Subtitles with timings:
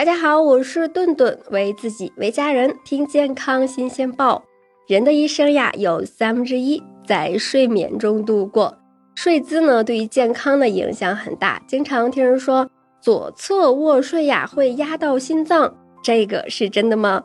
[0.00, 4.42] 大家好，我是顿顿，为自己为家人听健康新鲜报。
[4.88, 8.78] 人的一生呀，有三分之一在睡眠中度过。
[9.14, 11.62] 睡姿呢，对于健康的影响很大。
[11.68, 12.70] 经常听人说
[13.02, 17.22] 左侧卧睡呀会压到心脏，这个是真的吗？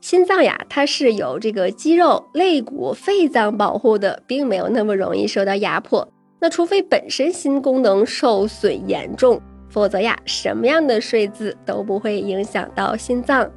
[0.00, 6.06] 心脏呀，它是有这个肌肉、肋骨、肺脏保护的，并没有那么容易受到压迫。
[6.40, 13.50] 那除非本身心功能受损严重，否则呀，什么样的睡姿都不会影响到心脏。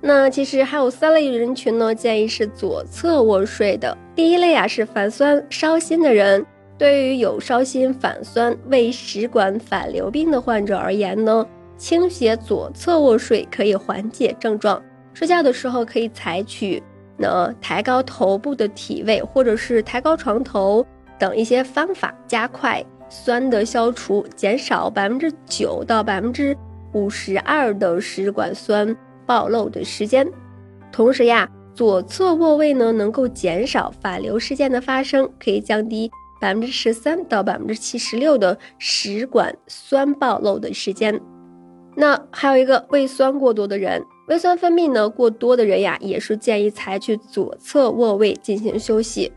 [0.00, 3.94] 那其实还有三类人群呢，建议是左侧卧睡的。
[4.14, 6.44] 第一类啊是反酸烧心的人，
[6.78, 11.46] 对于有烧心、反酸、胃食管反流病的患者而言呢，
[11.76, 14.82] 倾斜左侧卧睡可以缓解症状。
[15.12, 16.82] 睡觉的时候可以采取
[17.18, 20.86] 呢抬高头部的体位，或者是抬高床头
[21.18, 26.56] 等一些方法，加快酸的消除，减少百分之九到百分之
[26.94, 28.96] 五十二的食管酸。
[29.26, 30.28] 暴露的时间，
[30.90, 41.20] 同时呀，左侧卧位呢能够减少反流事件的发生，可以降低百分之十三到百分之七十六的食管酸暴露的时间。
[41.94, 49.30] 那还有一个胃酸过多的人，胃酸分泌呢过多的人呀，也是建议采取左侧卧位进行休息。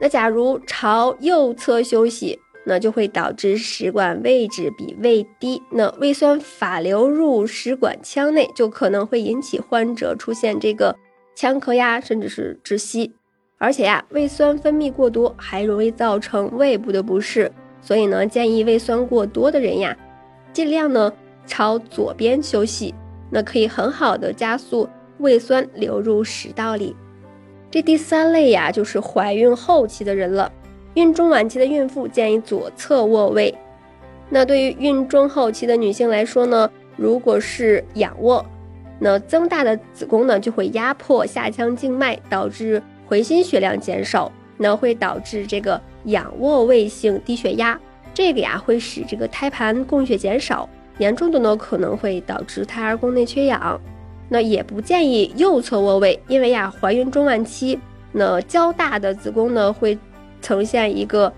[0.00, 2.38] 那假如朝右侧休息。
[2.68, 10.94] 那就会导致食管位置比胃低，那胃酸反流入食管腔内，就可能会引起患者出现这个
[11.34, 13.10] 腔咳呀，甚至是窒息。
[13.56, 19.96] 而且呀，胃酸分泌过多还容易造成胃部的不适，所以呢，建议胃酸过多的人呀，
[20.52, 21.10] 尽量呢
[21.46, 22.94] 朝左边休息，
[23.30, 24.86] 那可以很好的加速
[25.20, 26.94] 胃酸流入食道里。
[27.70, 30.52] 这第三类呀，就是怀孕后期的人了。
[30.94, 33.54] 孕中晚期的孕妇建议左侧卧位。
[34.30, 38.44] 那对于孕中后期的女性来说呢，如果是仰卧，
[38.98, 47.78] 那增大的子宫呢就会压迫下腔静脉，导致回心血量减少，那会导致这个仰卧位性低血压。
[48.12, 50.68] 这个呀会使这个胎盘供血减少，
[50.98, 53.80] 严重的呢可能会导致胎儿宫内缺氧。
[54.28, 57.78] 那也不建议右侧卧位，因为呀怀孕中晚期，
[58.12, 59.96] 那较大的子宫呢会。
[60.48, 61.30] 呈现一个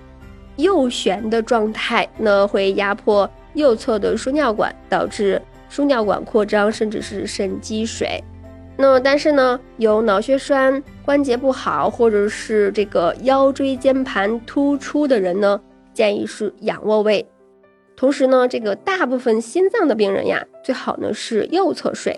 [0.55, 8.23] 右旋的状态，那会压迫右侧的输尿管，导致输尿管扩张，甚至是肾积水。
[8.77, 15.61] 那但是呢，有脑血栓、关节不好，或者是这个腰椎间盘突出的人呢，
[15.93, 17.27] 建议是仰卧位。
[17.97, 22.17] 同时呢，这个大部分心脏的病人呀，最好呢是右侧睡。